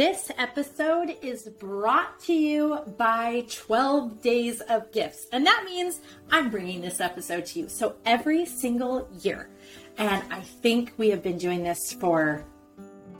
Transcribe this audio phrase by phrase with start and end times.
[0.00, 5.26] This episode is brought to you by 12 Days of Gifts.
[5.30, 6.00] And that means
[6.30, 7.68] I'm bringing this episode to you.
[7.68, 9.50] So every single year,
[9.98, 12.46] and I think we have been doing this for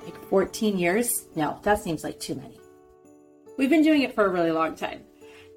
[0.06, 1.26] like 14 years.
[1.36, 2.58] No, that seems like too many.
[3.58, 5.04] We've been doing it for a really long time.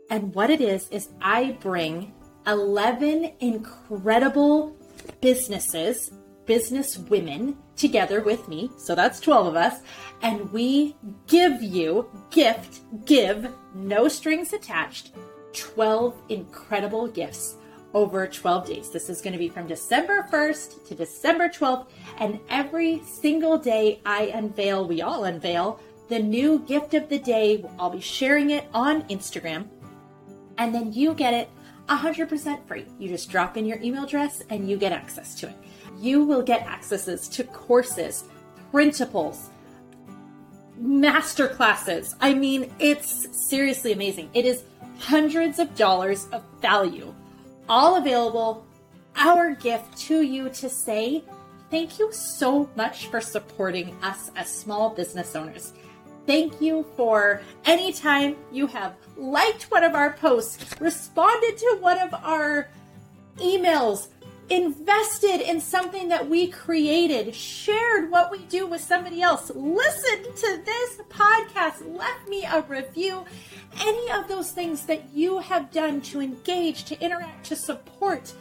[0.09, 2.13] And what it is, is I bring
[2.47, 4.75] 11 incredible
[5.21, 6.11] businesses
[6.45, 8.69] business women together with me.
[8.77, 9.81] So that's 12 of us.
[10.21, 10.95] And we
[11.27, 15.11] give you, gift, give, no strings attached,
[15.53, 17.55] 12 incredible gifts
[17.93, 18.89] over 12 days.
[18.89, 21.87] This is going to be from December 1st to December 12th.
[22.17, 27.63] And every single day I unveil, we all unveil the new gift of the day.
[27.77, 29.67] I'll be sharing it on Instagram.
[30.57, 31.49] And then you get it
[31.89, 32.85] 100% free.
[32.99, 35.55] You just drop in your email address and you get access to it
[36.03, 38.25] you will get accesses to courses,
[38.73, 39.47] printables,
[40.77, 42.15] master classes.
[42.19, 44.29] I mean, it's seriously amazing.
[44.33, 44.63] It is
[44.99, 47.13] hundreds of dollars of value,
[47.69, 48.65] all available.
[49.15, 51.23] Our gift to you to say
[51.71, 55.71] thank you so much for supporting us as small business owners.
[56.25, 62.13] Thank you for anytime you have liked one of our posts, responded to one of
[62.13, 62.69] our
[63.37, 64.07] emails,
[64.49, 70.61] invested in something that we created, shared what we do with somebody else, listened to
[70.65, 73.23] this podcast, left me a review,
[73.79, 78.33] any of those things that you have done to engage, to interact, to support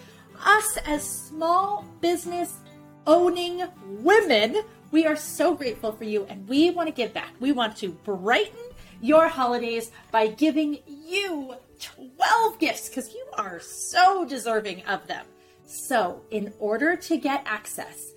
[0.44, 2.58] us as small business
[3.06, 4.62] owning women.
[4.90, 7.30] We are so grateful for you and we want to give back.
[7.40, 8.58] We want to brighten
[9.00, 15.26] your holidays by giving you 12 gifts because you are so deserving of them.
[15.72, 18.12] So, in order to get access,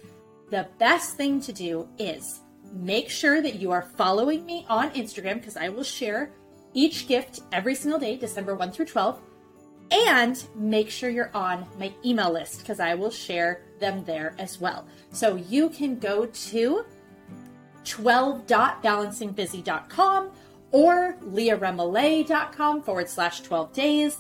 [0.50, 2.42] the best thing to do is
[2.74, 6.34] make sure that you are following me on Instagram because I will share
[6.74, 9.22] each gift every single day, December 1 through 12.
[9.90, 14.60] And make sure you're on my email list because I will share them there as
[14.60, 14.86] well.
[15.14, 16.86] So you can go to
[17.86, 20.32] 12.balancingbusy.com
[20.72, 24.18] or leahremillet.com forward slash 12 days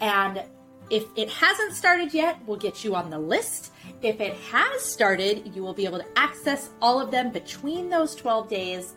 [0.00, 0.42] and
[0.90, 3.72] if it hasn't started yet, we'll get you on the list.
[4.02, 8.14] If it has started, you will be able to access all of them between those
[8.14, 8.94] 12 days.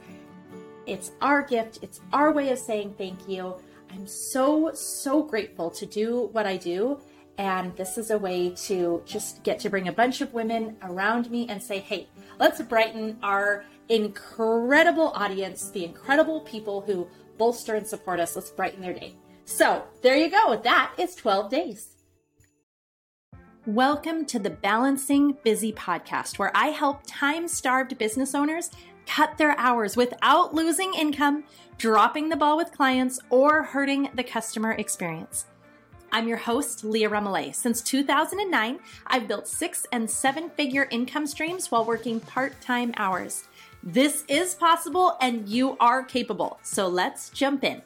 [0.86, 3.56] It's our gift, it's our way of saying thank you.
[3.92, 7.00] I'm so, so grateful to do what I do.
[7.38, 11.30] And this is a way to just get to bring a bunch of women around
[11.30, 12.08] me and say, hey,
[12.40, 18.36] let's brighten our incredible audience, the incredible people who bolster and support us.
[18.36, 19.16] Let's brighten their day.
[19.46, 20.60] So there you go.
[20.64, 21.90] That is 12 days.
[23.66, 28.72] Welcome to the Balancing Busy podcast, where I help time starved business owners
[29.06, 31.44] cut their hours without losing income,
[31.78, 35.46] dropping the ball with clients, or hurting the customer experience.
[36.12, 37.56] I'm your host, Leah Remillet.
[37.56, 43.48] Since 2009, I've built six and seven figure income streams while working part time hours.
[43.84, 46.60] This is possible and you are capable.
[46.64, 47.82] So let's jump in.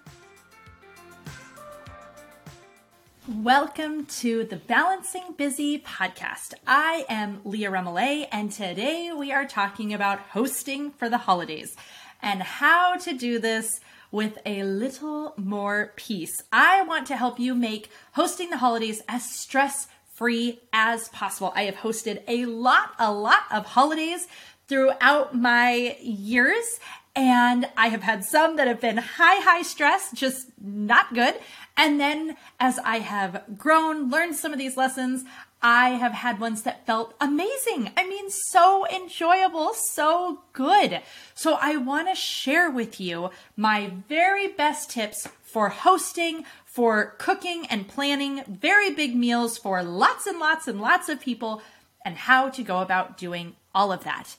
[3.28, 6.54] Welcome to the Balancing Busy podcast.
[6.68, 11.76] I am Leah Remillet, and today we are talking about hosting for the holidays
[12.22, 13.80] and how to do this
[14.12, 16.44] with a little more peace.
[16.52, 21.52] I want to help you make hosting the holidays as stress free as possible.
[21.56, 24.28] I have hosted a lot, a lot of holidays
[24.68, 26.80] throughout my years,
[27.16, 31.34] and I have had some that have been high, high stress, just not good.
[31.78, 35.26] And then as I have grown, learned some of these lessons,
[35.62, 37.92] I have had ones that felt amazing.
[37.98, 41.02] I mean, so enjoyable, so good.
[41.34, 47.66] So I want to share with you my very best tips for hosting, for cooking
[47.68, 51.62] and planning very big meals for lots and lots and lots of people,
[52.06, 54.38] and how to go about doing all of that.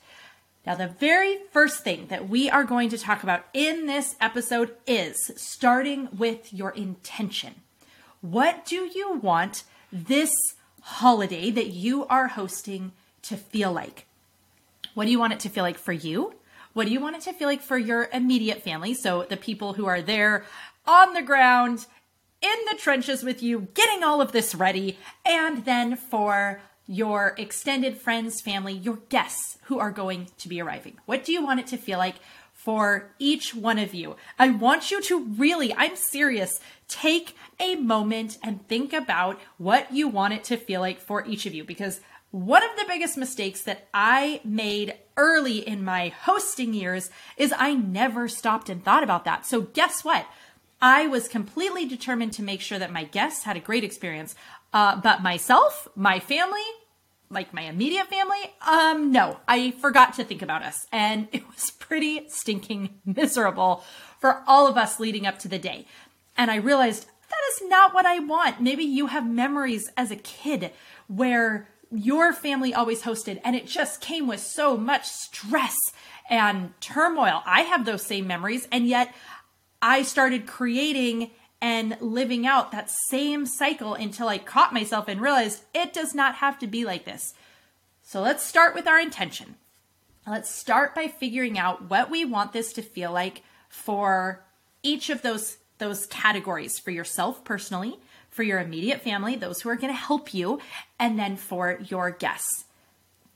[0.67, 4.75] Now, the very first thing that we are going to talk about in this episode
[4.85, 7.55] is starting with your intention.
[8.21, 10.33] What do you want this
[10.83, 12.91] holiday that you are hosting
[13.23, 14.07] to feel like?
[14.95, 16.35] What do you want it to feel like for you?
[16.73, 18.93] What do you want it to feel like for your immediate family?
[18.93, 20.45] So, the people who are there
[20.85, 21.87] on the ground,
[22.43, 28.01] in the trenches with you, getting all of this ready, and then for your extended
[28.01, 30.99] friends, family, your guests who are going to be arriving?
[31.07, 32.17] What do you want it to feel like
[32.53, 34.17] for each one of you?
[34.39, 40.09] I want you to really, I'm serious, take a moment and think about what you
[40.09, 42.01] want it to feel like for each of you because
[42.31, 47.75] one of the biggest mistakes that I made early in my hosting years is I
[47.75, 49.47] never stopped and thought about that.
[49.47, 50.27] So, guess what?
[50.81, 54.35] I was completely determined to make sure that my guests had a great experience.
[54.73, 56.61] Uh, but myself, my family,
[57.31, 60.87] like my immediate family, um, no, I forgot to think about us.
[60.93, 63.85] And it was pretty stinking miserable
[64.19, 65.87] for all of us leading up to the day.
[66.37, 68.61] And I realized that is not what I want.
[68.61, 70.73] Maybe you have memories as a kid
[71.09, 75.77] where your family always hosted and it just came with so much stress
[76.29, 77.43] and turmoil.
[77.47, 78.67] I have those same memories.
[78.73, 79.15] And yet
[79.81, 81.31] I started creating
[81.61, 86.37] and living out that same cycle until I caught myself and realized it does not
[86.37, 87.35] have to be like this.
[88.03, 89.57] So let's start with our intention.
[90.27, 94.45] Let's start by figuring out what we want this to feel like for
[94.83, 97.99] each of those those categories for yourself personally,
[98.31, 100.59] for your immediate family, those who are going to help you,
[100.99, 102.65] and then for your guests.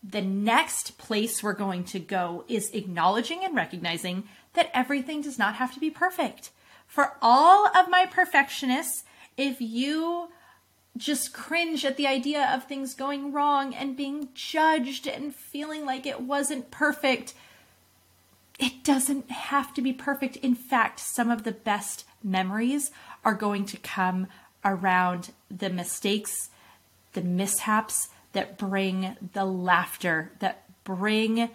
[0.02, 5.54] The next place we're going to go is acknowledging and recognizing that everything does not
[5.54, 6.50] have to be perfect.
[6.86, 9.04] For all of my perfectionists,
[9.36, 10.28] if you
[10.96, 16.04] just cringe at the idea of things going wrong and being judged and feeling like
[16.04, 17.32] it wasn't perfect,
[18.58, 20.36] it doesn't have to be perfect.
[20.36, 22.90] In fact, some of the best memories
[23.24, 24.26] are going to come
[24.64, 26.50] around the mistakes,
[27.12, 31.50] the mishaps that bring the laughter, that bring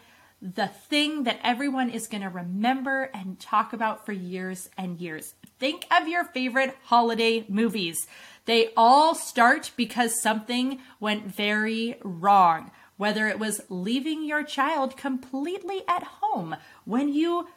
[0.54, 5.34] the thing that everyone is going to remember and talk about for years and years.
[5.58, 8.06] Think of your favorite holiday movies.
[8.46, 12.70] They all start because something went very wrong.
[12.98, 16.56] Whether it was leaving your child completely at home
[16.86, 17.48] when you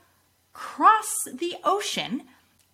[0.55, 2.23] cross the ocean,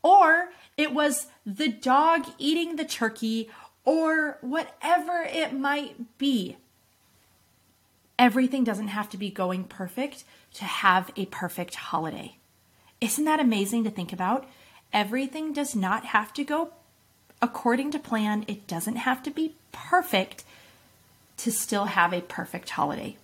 [0.03, 3.51] or it was the dog eating the turkey,
[3.85, 6.57] or whatever it might be
[8.19, 10.25] everything doesn't have to be going perfect
[10.55, 12.37] to have a perfect holiday.
[13.01, 14.47] Isn't that amazing to think about?
[14.93, 16.71] Everything does not have to go
[17.43, 18.45] according to plan.
[18.47, 20.45] It doesn't have to be perfect
[21.39, 23.17] to still have a perfect holiday.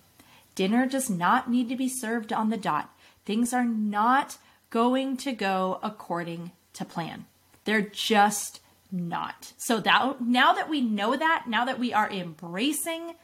[0.55, 2.91] Dinner does not need to be served on the dot.
[3.25, 4.39] Things are not
[4.71, 7.27] going to go according to plan.
[7.65, 8.61] They're just
[8.91, 9.53] not.
[9.57, 13.15] So that now that we know that, now that we are embracing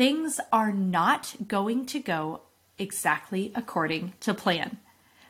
[0.00, 2.40] things are not going to go
[2.78, 4.78] exactly according to plan.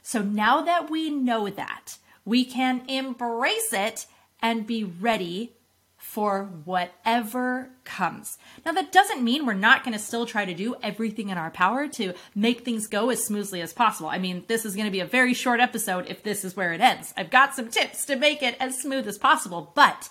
[0.01, 4.07] So now that we know that, we can embrace it
[4.41, 5.55] and be ready
[5.97, 8.39] for whatever comes.
[8.65, 11.51] Now, that doesn't mean we're not going to still try to do everything in our
[11.51, 14.09] power to make things go as smoothly as possible.
[14.09, 16.73] I mean, this is going to be a very short episode if this is where
[16.73, 17.13] it ends.
[17.17, 20.09] I've got some tips to make it as smooth as possible, but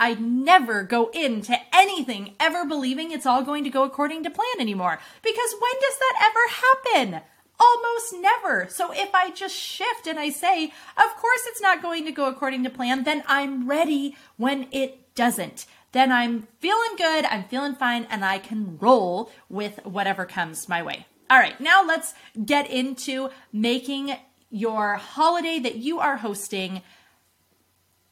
[0.00, 4.58] I never go into anything ever believing it's all going to go according to plan
[4.58, 4.98] anymore.
[5.22, 7.20] Because when does that ever happen?
[7.60, 8.66] Almost never.
[8.70, 12.24] So if I just shift and I say, of course it's not going to go
[12.26, 15.66] according to plan, then I'm ready when it doesn't.
[15.92, 20.82] Then I'm feeling good, I'm feeling fine, and I can roll with whatever comes my
[20.82, 21.04] way.
[21.28, 24.16] All right, now let's get into making
[24.50, 26.80] your holiday that you are hosting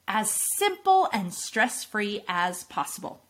[0.09, 3.21] as simple and stress free as possible.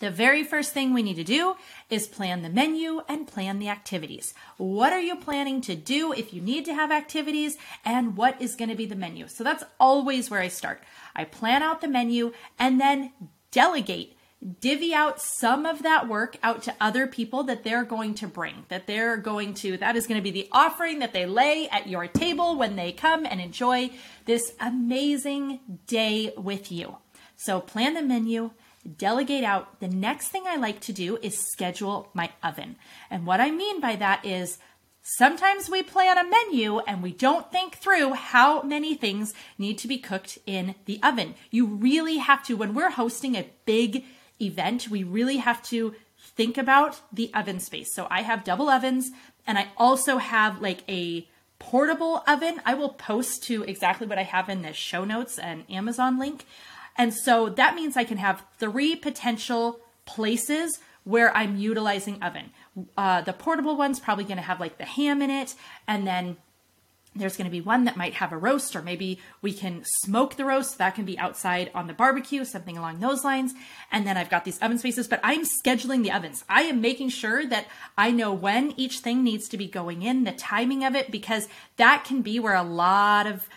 [0.00, 1.56] The very first thing we need to do
[1.90, 4.32] is plan the menu and plan the activities.
[4.56, 8.56] What are you planning to do if you need to have activities and what is
[8.56, 9.28] going to be the menu?
[9.28, 10.82] So that's always where I start.
[11.14, 13.12] I plan out the menu and then
[13.50, 14.16] delegate
[14.60, 18.64] divvy out some of that work out to other people that they're going to bring,
[18.68, 21.88] that they're going to, that is going to be the offering that they lay at
[21.88, 23.90] your table when they come and enjoy
[24.24, 26.96] this amazing day with you.
[27.36, 28.52] So plan the menu,
[28.96, 29.80] delegate out.
[29.80, 32.76] The next thing I like to do is schedule my oven.
[33.10, 34.58] And what I mean by that is,
[35.02, 39.88] Sometimes we plan a menu and we don't think through how many things need to
[39.88, 41.34] be cooked in the oven.
[41.50, 44.04] You really have to, when we're hosting a big
[44.40, 47.94] event, we really have to think about the oven space.
[47.94, 49.10] So I have double ovens
[49.46, 51.26] and I also have like a
[51.58, 52.60] portable oven.
[52.64, 56.44] I will post to exactly what I have in the show notes and Amazon link.
[56.96, 62.50] And so that means I can have three potential places where I'm utilizing oven.
[62.96, 65.54] Uh, the portable one's probably going to have like the ham in it,
[65.86, 66.36] and then
[67.14, 70.36] there's going to be one that might have a roast, or maybe we can smoke
[70.36, 70.78] the roast.
[70.78, 73.52] That can be outside on the barbecue, something along those lines.
[73.90, 76.44] And then I've got these oven spaces, but I'm scheduling the ovens.
[76.48, 77.66] I am making sure that
[77.98, 81.48] I know when each thing needs to be going in, the timing of it, because
[81.78, 83.48] that can be where a lot of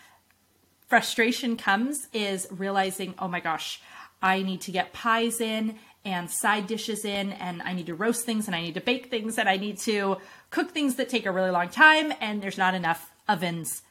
[0.88, 3.82] frustration comes is realizing, oh my gosh,
[4.22, 8.26] I need to get pies in and side dishes in and I need to roast
[8.26, 10.18] things and I need to bake things and I need to
[10.50, 13.82] cook things that take a really long time and there's not enough ovens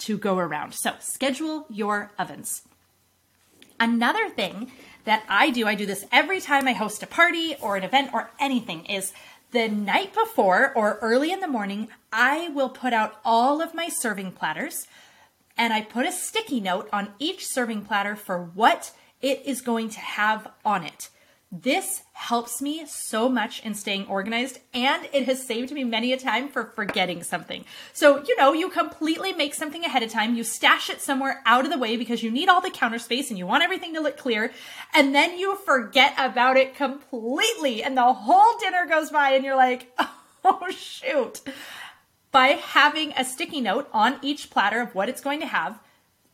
[0.00, 0.74] to go around.
[0.74, 2.62] So schedule your ovens.
[3.80, 4.70] Another thing
[5.04, 8.10] that I do, I do this every time I host a party or an event
[8.12, 9.12] or anything, is
[9.50, 13.88] the night before or early in the morning, I will put out all of my
[13.88, 14.86] serving platters
[15.56, 19.90] and I put a sticky note on each serving platter for what it is going
[19.90, 21.08] to have on it.
[21.50, 26.18] This helps me so much in staying organized and it has saved me many a
[26.18, 27.64] time for forgetting something.
[27.94, 31.64] So, you know, you completely make something ahead of time, you stash it somewhere out
[31.64, 34.00] of the way because you need all the counter space and you want everything to
[34.00, 34.52] look clear,
[34.94, 39.56] and then you forget about it completely and the whole dinner goes by and you're
[39.56, 39.90] like,
[40.44, 41.40] oh shoot.
[42.30, 45.80] By having a sticky note on each platter of what it's going to have,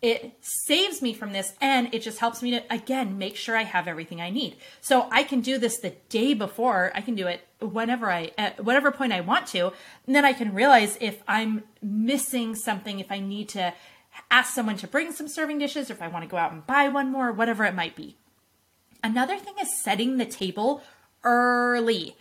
[0.04, 3.62] it saves me from this and it just helps me to again make sure i
[3.62, 4.54] have everything i need.
[4.82, 6.92] So i can do this the day before.
[6.94, 9.72] I can do it whenever i at whatever point i want to.
[10.06, 13.72] And then i can realize if i'm missing something if i need to
[14.30, 16.66] ask someone to bring some serving dishes or if i want to go out and
[16.66, 18.18] buy one more whatever it might be.
[19.02, 20.82] Another thing is setting the table
[21.24, 22.14] early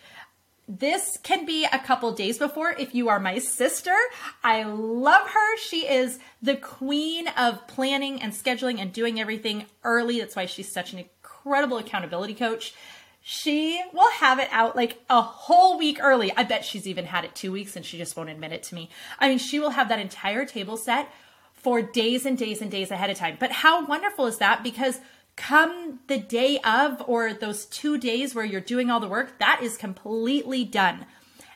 [0.68, 3.96] this can be a couple days before if you are my sister.
[4.44, 5.58] I love her.
[5.58, 10.20] She is the queen of planning and scheduling and doing everything early.
[10.20, 12.74] That's why she's such an incredible accountability coach.
[13.22, 16.32] She will have it out like a whole week early.
[16.36, 18.76] I bet she's even had it two weeks and she just won't admit it to
[18.76, 18.90] me.
[19.20, 21.10] I mean, she will have that entire table set
[21.54, 23.38] for days and days and days ahead of time.
[23.40, 24.64] But how wonderful is that?
[24.64, 25.00] Because
[25.36, 29.62] come the day of or those two days where you're doing all the work, that
[29.62, 31.06] is completely done.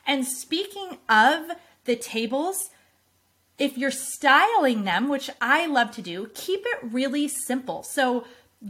[0.06, 1.50] And speaking of
[1.84, 2.70] the tables,
[3.58, 7.82] if you're styling them, which I love to do, keep it really simple.
[7.82, 8.24] So,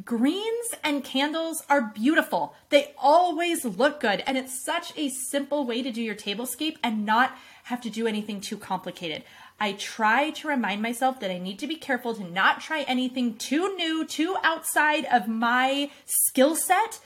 [0.05, 2.55] greens and candles are beautiful.
[2.69, 4.23] They always look good.
[4.27, 8.07] And it's such a simple way to do your tablescape and not have to do
[8.07, 9.25] anything too complicated.
[9.61, 13.37] I try to remind myself that I need to be careful to not try anything
[13.37, 17.01] too new, too outside of my skill set,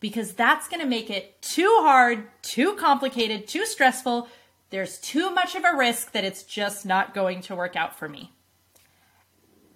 [0.00, 4.28] because that's going to make it too hard, too complicated, too stressful.
[4.70, 8.08] There's too much of a risk that it's just not going to work out for
[8.08, 8.32] me.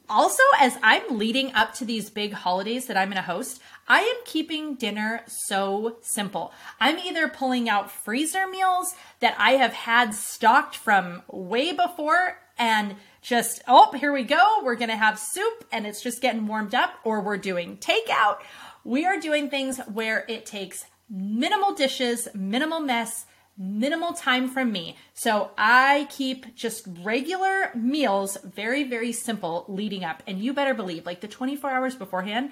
[0.09, 4.01] Also, as I'm leading up to these big holidays that I'm going to host, I
[4.01, 6.53] am keeping dinner so simple.
[6.81, 12.97] I'm either pulling out freezer meals that I have had stocked from way before and
[13.21, 14.61] just, oh, here we go.
[14.63, 18.39] We're going to have soup and it's just getting warmed up, or we're doing takeout.
[18.85, 23.27] We are doing things where it takes minimal dishes, minimal mess,
[23.59, 24.97] minimal time from me.
[25.15, 30.23] So I keep just regular meals, very, very simple leading up.
[30.27, 32.51] And you better believe, like the 24 hours beforehand,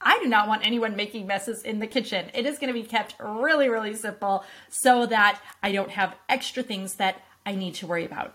[0.00, 2.30] I do not want anyone making messes in the kitchen.
[2.32, 6.62] It is going to be kept really, really simple so that I don't have extra
[6.62, 8.34] things that I need to worry about.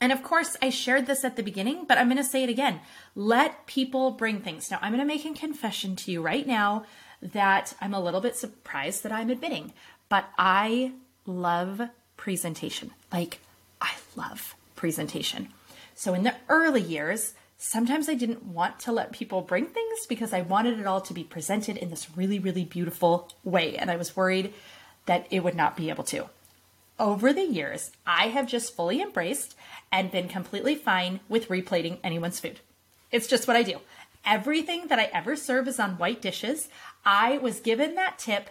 [0.00, 2.50] And of course, I shared this at the beginning, but I'm going to say it
[2.50, 2.80] again.
[3.14, 4.70] Let people bring things.
[4.70, 6.84] Now, I'm going to make a confession to you right now
[7.22, 9.72] that I'm a little bit surprised that I'm admitting
[10.08, 10.92] but I
[11.26, 11.80] love
[12.16, 12.92] presentation.
[13.12, 13.40] Like,
[13.80, 15.48] I love presentation.
[15.94, 20.32] So in the early years, sometimes I didn't want to let people bring things because
[20.32, 23.76] I wanted it all to be presented in this really, really beautiful way.
[23.76, 24.52] And I was worried
[25.06, 26.28] that it would not be able to.
[26.98, 29.54] Over the years, I have just fully embraced
[29.92, 32.60] and been completely fine with replating anyone's food.
[33.10, 33.80] It's just what I do.
[34.24, 36.68] Everything that I ever serve is on white dishes.
[37.04, 38.50] I was given that tip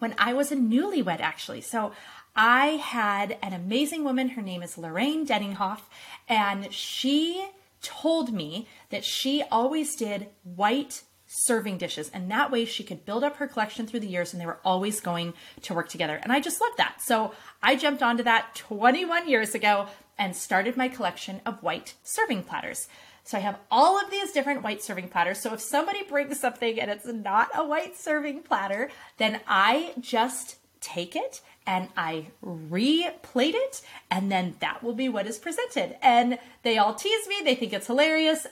[0.00, 1.60] when I was a newlywed, actually.
[1.60, 1.92] So
[2.34, 4.30] I had an amazing woman.
[4.30, 5.82] Her name is Lorraine Denninghoff,
[6.28, 7.46] and she
[7.82, 11.02] told me that she always did white
[11.32, 12.10] serving dishes.
[12.12, 14.58] And that way she could build up her collection through the years and they were
[14.64, 16.18] always going to work together.
[16.20, 17.00] And i just love that.
[17.00, 19.86] So i jumped onto that 21 years ago
[20.18, 22.88] and started my collection of white serving platters
[23.24, 25.40] so I have all of these different white serving platters.
[25.40, 30.56] So if somebody brings something and it's not a white serving platter, then I just
[30.80, 35.96] take it and I replate it, and then that will be what is presented.
[36.02, 38.46] And they all tease me, they think it's hilarious.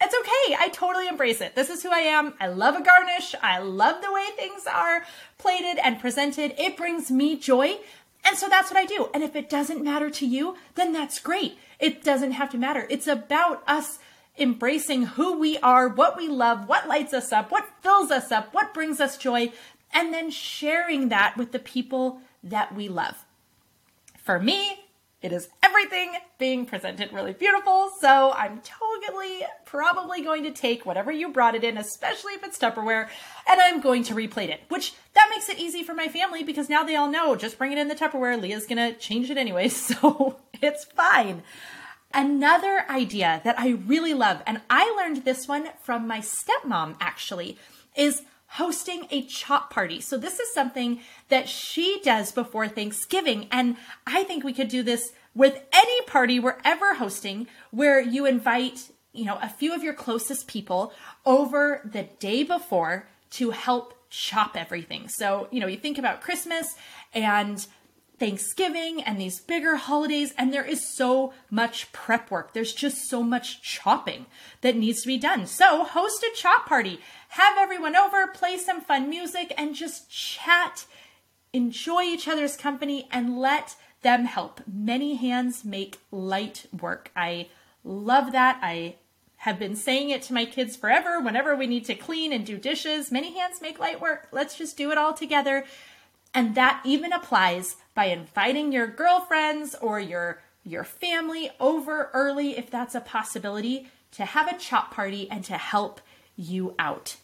[0.00, 0.56] It's okay.
[0.58, 1.54] I totally embrace it.
[1.54, 2.34] This is who I am.
[2.38, 3.34] I love a garnish.
[3.42, 5.04] I love the way things are
[5.38, 6.54] plated and presented.
[6.58, 7.78] It brings me joy.
[8.26, 9.08] And so that's what I do.
[9.14, 11.58] And if it doesn't matter to you, then that's great.
[11.78, 12.86] It doesn't have to matter.
[12.90, 13.98] It's about us
[14.36, 18.52] embracing who we are, what we love, what lights us up, what fills us up,
[18.52, 19.52] what brings us joy,
[19.92, 23.24] and then sharing that with the people that we love.
[24.22, 24.85] For me,
[25.22, 27.90] It is everything being presented really beautiful.
[28.00, 32.58] So I'm totally probably going to take whatever you brought it in, especially if it's
[32.58, 33.08] Tupperware,
[33.48, 36.68] and I'm going to replate it, which that makes it easy for my family because
[36.68, 38.40] now they all know just bring it in the Tupperware.
[38.40, 39.68] Leah's going to change it anyway.
[39.76, 41.42] So it's fine.
[42.12, 47.58] Another idea that I really love, and I learned this one from my stepmom actually,
[47.94, 48.22] is
[48.56, 50.00] hosting a chop party.
[50.00, 53.48] So this is something that she does before Thanksgiving.
[53.52, 58.24] And I think we could do this with any party we're ever hosting where you
[58.24, 60.94] invite, you know, a few of your closest people
[61.26, 65.08] over the day before to help chop everything.
[65.08, 66.76] So, you know, you think about Christmas
[67.12, 67.66] and
[68.18, 72.52] Thanksgiving and these bigger holidays, and there is so much prep work.
[72.52, 74.26] There's just so much chopping
[74.62, 75.46] that needs to be done.
[75.46, 80.86] So, host a chop party, have everyone over, play some fun music, and just chat,
[81.52, 84.60] enjoy each other's company, and let them help.
[84.66, 87.10] Many hands make light work.
[87.14, 87.48] I
[87.84, 88.58] love that.
[88.62, 88.96] I
[89.38, 92.56] have been saying it to my kids forever whenever we need to clean and do
[92.56, 93.12] dishes.
[93.12, 94.28] Many hands make light work.
[94.32, 95.64] Let's just do it all together.
[96.36, 102.70] And that even applies by inviting your girlfriends or your your family over early if
[102.70, 106.00] that's a possibility to have a chop party and to help
[106.36, 107.16] you out.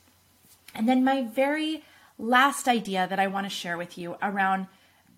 [0.74, 1.84] And then my very
[2.18, 4.68] last idea that I want to share with you around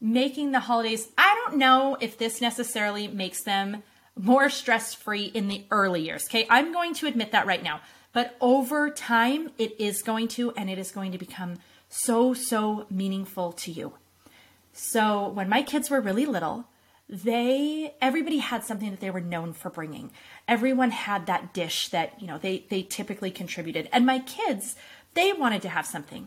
[0.01, 3.85] making the holidays, I don't know if this necessarily makes them
[4.19, 6.25] more stress free in the early years.
[6.29, 7.81] Okay, I'm going to admit that right now.
[8.13, 11.59] But over time, it is going to, and it is going to become
[11.97, 13.93] so, so meaningful to you.
[14.73, 16.67] So when my kids were really little,
[17.09, 20.11] they everybody had something that they were known for bringing.
[20.49, 23.89] Everyone had that dish that, you know, they they typically contributed.
[23.93, 24.75] And my kids,
[25.15, 26.27] they wanted to have something.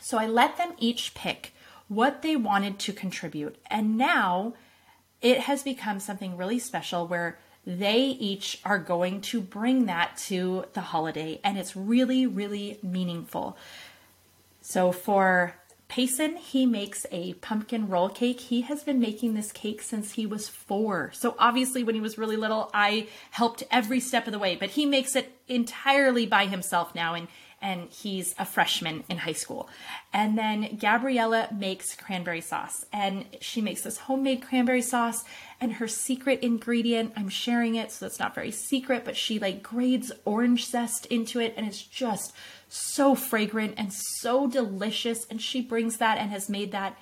[0.00, 1.54] So I let them each pick
[1.86, 3.56] what they wanted to contribute.
[3.70, 4.54] And now
[5.20, 10.64] it has become something really special where they each are going to bring that to
[10.72, 13.56] the holiday and it's really really meaningful.
[14.72, 15.52] So for
[15.88, 18.40] Payson, he makes a pumpkin roll cake.
[18.40, 21.10] He has been making this cake since he was four.
[21.12, 24.70] So obviously, when he was really little, I helped every step of the way, but
[24.70, 27.12] he makes it entirely by himself now.
[27.12, 27.28] And
[27.62, 29.68] and he's a freshman in high school.
[30.12, 35.24] And then Gabriella makes cranberry sauce, and she makes this homemade cranberry sauce.
[35.60, 39.62] And her secret ingredient, I'm sharing it, so it's not very secret, but she like
[39.62, 42.34] grades orange zest into it, and it's just
[42.68, 45.24] so fragrant and so delicious.
[45.30, 46.98] And she brings that and has made that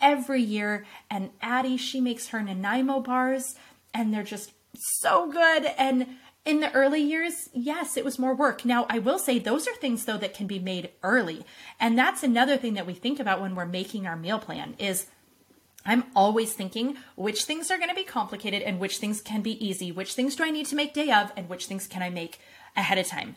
[0.00, 0.84] every year.
[1.10, 3.54] And Addie, she makes her Nanaimo bars,
[3.94, 5.66] and they're just so good.
[5.78, 8.64] And in the early years, yes, it was more work.
[8.64, 11.44] Now, I will say those are things though that can be made early.
[11.78, 15.06] And that's another thing that we think about when we're making our meal plan is
[15.84, 19.64] I'm always thinking which things are going to be complicated and which things can be
[19.64, 19.92] easy.
[19.92, 22.40] Which things do I need to make day of and which things can I make
[22.76, 23.36] ahead of time?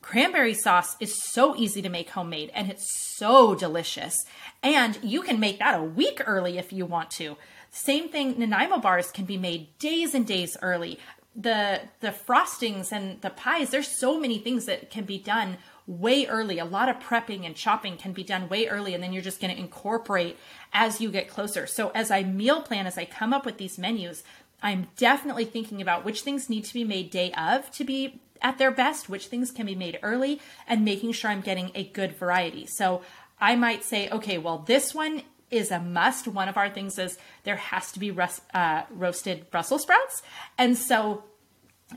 [0.00, 4.24] Cranberry sauce is so easy to make homemade and it's so delicious.
[4.62, 7.36] And you can make that a week early if you want to.
[7.70, 10.98] Same thing, Nanaimo bars can be made days and days early
[11.38, 16.26] the the frostings and the pies there's so many things that can be done way
[16.26, 16.58] early.
[16.58, 19.40] A lot of prepping and chopping can be done way early and then you're just
[19.40, 20.36] going to incorporate
[20.72, 21.66] as you get closer.
[21.66, 24.22] So as i meal plan as i come up with these menus
[24.62, 28.58] i'm definitely thinking about which things need to be made day of to be at
[28.58, 32.16] their best which things can be made early and making sure i'm getting a good
[32.16, 32.66] variety.
[32.66, 33.02] So
[33.40, 36.28] i might say okay well this one is a must.
[36.28, 40.22] One of our things is there has to be rust, uh, roasted Brussels sprouts.
[40.56, 41.24] And so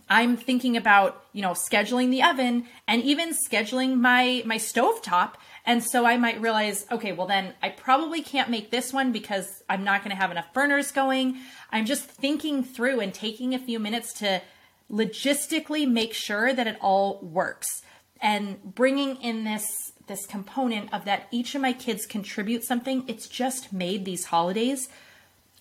[0.09, 5.37] I'm thinking about, you know, scheduling the oven and even scheduling my my stove top.
[5.65, 9.63] And so I might realize, okay, well then I probably can't make this one because
[9.69, 11.37] I'm not going to have enough burners going.
[11.71, 14.41] I'm just thinking through and taking a few minutes to
[14.89, 17.81] logistically make sure that it all works
[18.21, 23.27] and bringing in this this component of that each of my kids contribute something, it's
[23.27, 24.89] just made these holidays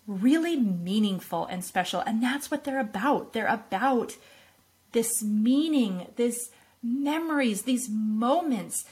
[0.06, 2.00] really meaningful and special.
[2.00, 3.32] And that's what they're about.
[3.32, 4.16] They're about
[4.92, 6.50] this meaning, these
[6.82, 8.84] memories, these moments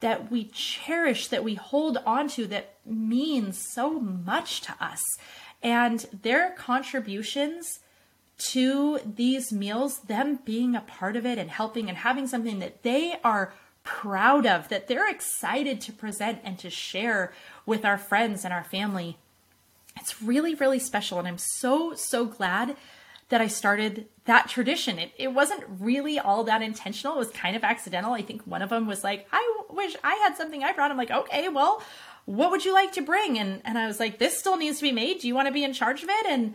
[0.00, 5.00] that we cherish, that we hold on to, that means so much to us.
[5.62, 7.80] And their contributions
[8.38, 12.82] to these meals, them being a part of it and helping and having something that
[12.82, 13.52] they are
[13.84, 17.32] proud of, that they're excited to present and to share
[17.66, 19.18] with our friends and our family.
[19.98, 21.18] It's really, really special.
[21.18, 22.76] And I'm so, so glad
[23.28, 24.98] that I started that tradition.
[24.98, 27.16] It, it wasn't really all that intentional.
[27.16, 28.12] It was kind of accidental.
[28.12, 30.90] I think one of them was like, I wish I had something I brought.
[30.90, 31.82] I'm like, okay, well,
[32.24, 33.38] what would you like to bring?
[33.38, 35.20] And, and I was like, this still needs to be made.
[35.20, 36.26] Do you want to be in charge of it?
[36.26, 36.54] And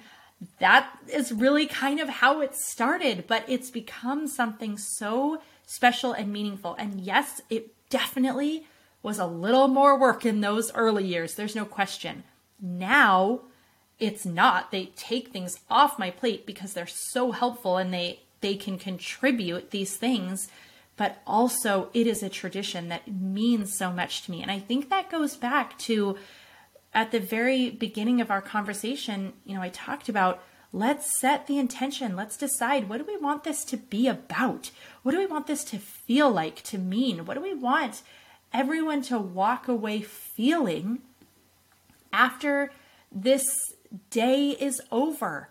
[0.60, 6.34] that is really kind of how it started, but it's become something so special and
[6.34, 6.74] meaningful.
[6.80, 8.66] And yes, it definitely
[9.04, 11.36] was a little more work in those early years.
[11.36, 12.24] There's no question.
[12.60, 13.42] Now
[14.00, 14.72] it's not.
[14.72, 19.72] They take things off my plate because they're so helpful and they they can contribute
[19.72, 20.48] these things
[20.98, 24.42] but also it is a tradition that means so much to me.
[24.42, 26.18] And I think that goes back to
[26.94, 31.58] at the very beginning of our conversation, you know, I talked about let's set the
[31.58, 32.16] intention.
[32.16, 34.72] Let's decide what do we want this to be about?
[35.04, 37.26] What do we want this to feel like, to mean?
[37.26, 38.02] What do we want
[38.54, 41.00] everyone to walk away feeling
[42.12, 42.72] after
[43.12, 43.46] this
[44.10, 45.50] day is over?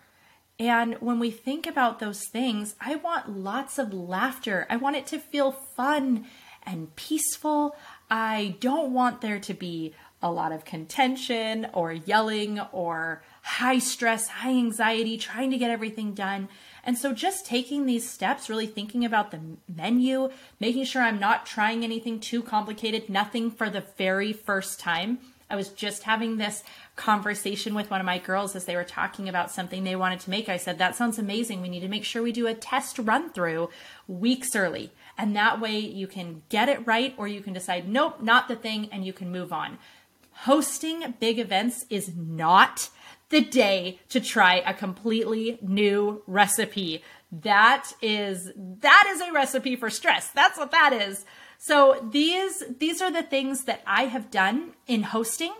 [0.59, 4.65] And when we think about those things, I want lots of laughter.
[4.69, 6.25] I want it to feel fun
[6.65, 7.75] and peaceful.
[8.09, 14.27] I don't want there to be a lot of contention or yelling or high stress,
[14.27, 16.49] high anxiety, trying to get everything done.
[16.83, 19.39] And so just taking these steps, really thinking about the
[19.73, 20.29] menu,
[20.59, 25.19] making sure I'm not trying anything too complicated, nothing for the very first time.
[25.49, 26.61] I was just having this
[26.97, 30.29] conversation with one of my girls as they were talking about something they wanted to
[30.29, 30.49] make.
[30.49, 31.61] I said, That sounds amazing.
[31.61, 33.69] We need to make sure we do a test run through
[34.09, 34.91] weeks early.
[35.17, 38.57] And that way you can get it right or you can decide, Nope, not the
[38.57, 39.77] thing, and you can move on.
[40.41, 42.89] Hosting big events is not
[43.29, 47.03] the day to try a completely new recipe.
[47.31, 50.29] That is that is a recipe for stress.
[50.29, 51.25] That's what that is.
[51.57, 55.53] So these these are the things that I have done in hosting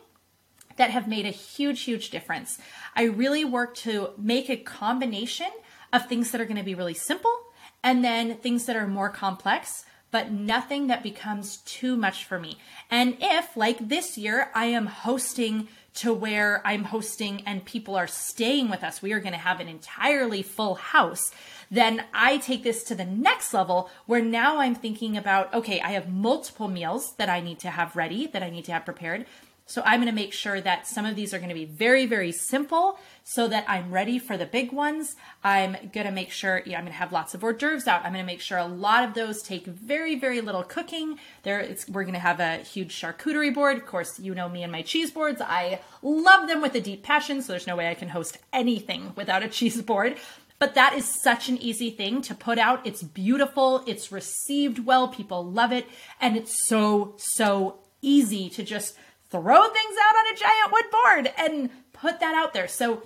[0.78, 2.60] that have made a huge, huge difference.
[2.96, 5.50] I really work to make a combination
[5.92, 7.36] of things that are going to be really simple
[7.84, 12.58] and then things that are more complex, but nothing that becomes too much for me.
[12.90, 18.08] And if, like this year, I am hosting to where I'm hosting and people are
[18.08, 21.32] staying with us, we are going to have an entirely full house.
[21.72, 25.92] Then I take this to the next level where now I'm thinking about okay, I
[25.92, 29.26] have multiple meals that I need to have ready, that I need to have prepared.
[29.68, 32.06] So I'm going to make sure that some of these are going to be very,
[32.06, 35.18] very simple so that I'm ready for the big ones.
[35.44, 38.06] I'm going to make sure, yeah, I'm going to have lots of hors d'oeuvres out.
[38.06, 41.20] I'm going to make sure a lot of those take very, very little cooking.
[41.44, 43.76] There, we're going to have a huge charcuterie board.
[43.76, 45.42] Of course, you know me and my cheese boards.
[45.42, 49.12] I love them with a deep passion, so there's no way I can host anything
[49.18, 50.16] without a cheese board.
[50.60, 52.88] But that is such an easy thing to put out.
[52.88, 55.86] It's beautiful, it's received well, people love it,
[56.22, 58.96] and it's so, so easy to just
[59.30, 62.68] throw things out on a giant wood board and put that out there.
[62.68, 63.04] So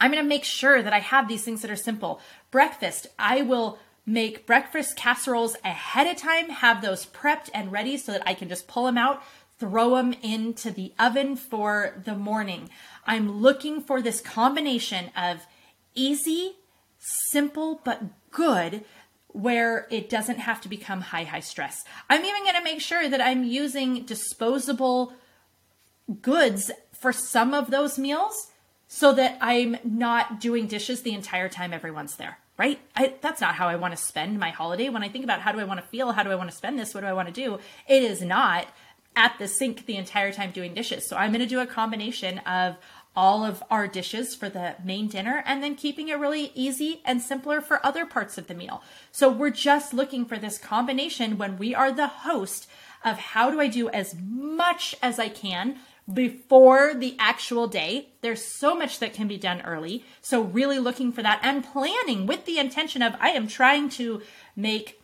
[0.00, 2.20] I'm going to make sure that I have these things that are simple.
[2.50, 8.12] Breakfast, I will make breakfast casseroles ahead of time, have those prepped and ready so
[8.12, 9.22] that I can just pull them out,
[9.58, 12.70] throw them into the oven for the morning.
[13.06, 15.46] I'm looking for this combination of
[15.94, 16.56] easy,
[17.30, 18.84] simple, but good
[19.28, 21.84] where it doesn't have to become high, high stress.
[22.08, 25.12] I'm even going to make sure that I'm using disposable
[26.22, 28.50] goods for some of those meals
[28.88, 32.80] so that I'm not doing dishes the entire time everyone's there, right?
[32.96, 34.88] I, that's not how I want to spend my holiday.
[34.88, 36.56] When I think about how do I want to feel, how do I want to
[36.56, 38.66] spend this, what do I want to do, it is not
[39.16, 41.06] at the sink the entire time doing dishes.
[41.06, 42.76] So I'm going to do a combination of
[43.16, 47.20] all of our dishes for the main dinner and then keeping it really easy and
[47.20, 48.82] simpler for other parts of the meal.
[49.10, 52.68] So we're just looking for this combination when we are the host
[53.04, 55.78] of how do I do as much as I can
[56.12, 58.08] before the actual day.
[58.20, 60.04] There's so much that can be done early.
[60.20, 64.22] So, really looking for that and planning with the intention of I am trying to
[64.56, 65.00] make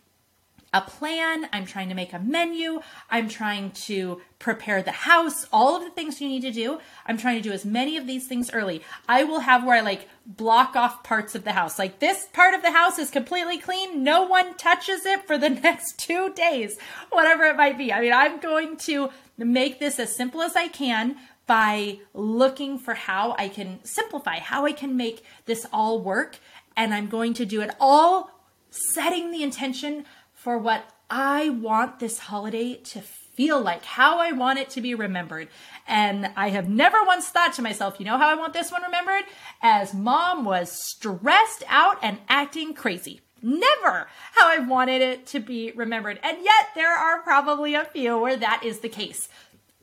[0.77, 5.77] a plan, I'm trying to make a menu, I'm trying to prepare the house, all
[5.77, 6.81] of the things you need to do.
[7.07, 8.83] I'm trying to do as many of these things early.
[9.09, 11.79] I will have where I like block off parts of the house.
[11.79, 15.49] Like this part of the house is completely clean, no one touches it for the
[15.67, 16.77] next two days,
[17.11, 17.93] whatever it might be.
[17.93, 22.95] I mean, I'm going to make this as simple as I can by looking for
[22.95, 26.39] how I can simplify, how I can make this all work.
[26.77, 28.31] And I'm going to do it all
[28.71, 34.59] setting the intention for what I want this holiday to feel like, how I want
[34.59, 35.49] it to be remembered.
[35.87, 38.83] And I have never once thought to myself, you know how I want this one
[38.83, 39.25] remembered?
[39.63, 43.21] As mom was stressed out and acting crazy.
[43.43, 46.19] Never how I wanted it to be remembered.
[46.23, 49.29] And yet there are probably a few where that is the case.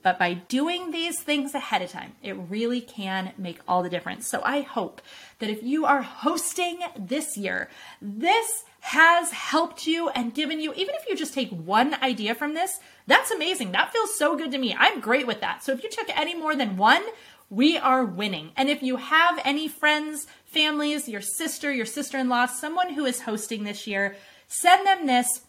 [0.01, 4.27] But by doing these things ahead of time, it really can make all the difference.
[4.27, 5.01] So I hope
[5.39, 7.69] that if you are hosting this year,
[8.01, 12.53] this has helped you and given you, even if you just take one idea from
[12.53, 13.71] this, that's amazing.
[13.71, 14.75] That feels so good to me.
[14.77, 15.63] I'm great with that.
[15.63, 17.03] So if you took any more than one,
[17.49, 18.51] we are winning.
[18.57, 23.05] And if you have any friends, families, your sister, your sister in law, someone who
[23.05, 24.15] is hosting this year,
[24.47, 25.41] send them this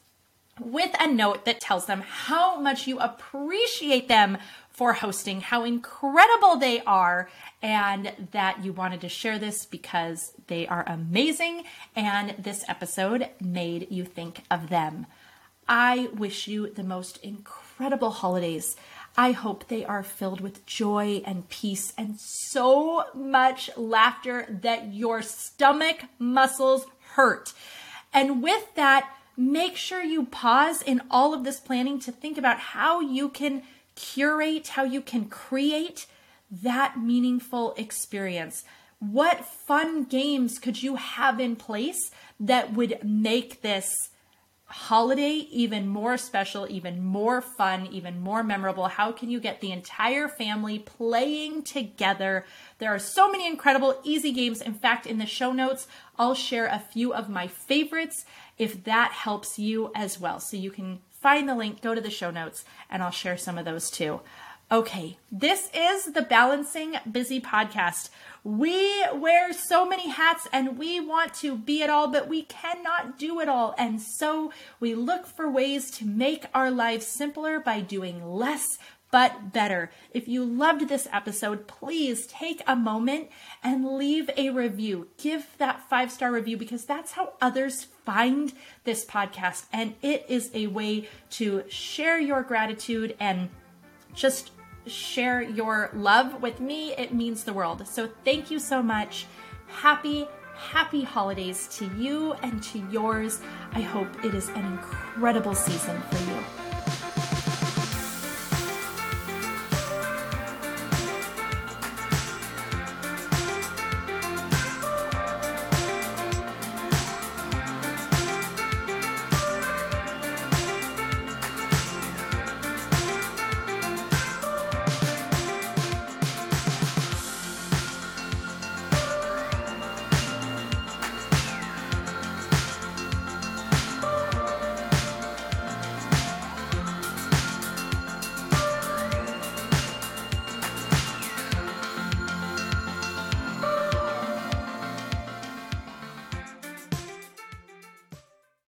[0.61, 4.39] with a note that tells them how much you appreciate them
[4.71, 7.29] for hosting, how incredible they are,
[7.63, 11.63] and that you wanted to share this because they are amazing
[11.95, 15.07] and this episode made you think of them.
[15.69, 18.77] I wish you the most incredible holidays.
[19.17, 25.23] I hope they are filled with joy and peace and so much laughter that your
[25.23, 27.53] stomach muscles hurt.
[28.13, 32.59] And with that, make sure you pause in all of this planning to think about
[32.59, 33.63] how you can
[33.95, 36.07] curate, how you can create
[36.51, 38.65] that meaningful experience.
[38.99, 44.11] What fun games could you have in place that would make this
[44.75, 48.89] holiday even more special, even more fun, even more memorable?
[48.89, 52.45] How can you get the entire family playing together?
[52.79, 54.61] There are so many incredible, easy games.
[54.61, 55.87] In fact, in the show notes,
[56.19, 58.25] I'll share a few of my favorites
[58.59, 60.41] if that helps you as well.
[60.41, 63.57] So you can find the link, go to the show notes, and I'll share some
[63.57, 64.23] of those too.
[64.75, 68.11] Okay, this is the Balancing Busy podcast.
[68.43, 73.17] We wear so many hats and we want to be it all, but we cannot
[73.17, 73.77] do it all.
[73.79, 78.67] And so we look for ways to make our lives simpler by doing less
[79.13, 79.93] but better.
[80.11, 83.29] If you loved this episode, please take a moment
[83.63, 85.07] and leave a review.
[85.19, 89.67] Give that five star review because that's how others find this podcast.
[89.73, 93.51] And it is a way to share your gratitude and
[94.15, 94.51] just
[94.87, 96.93] share your love with me.
[96.95, 97.87] It means the world.
[97.87, 99.27] So thank you so much.
[99.67, 103.41] Happy, happy holidays to you and to yours.
[103.73, 106.64] I hope it is an incredible season for you.